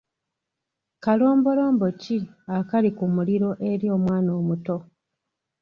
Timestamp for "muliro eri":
3.13-3.87